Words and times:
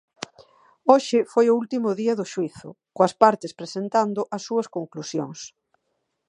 Hoxe 0.91 1.19
foi 1.33 1.45
o 1.49 1.57
último 1.61 1.89
día 2.01 2.17
do 2.19 2.25
xuízo, 2.33 2.69
coas 2.95 3.13
partes 3.23 3.51
presentando 3.59 4.21
as 4.35 4.41
súas 4.47 4.67
conclusións. 4.75 5.39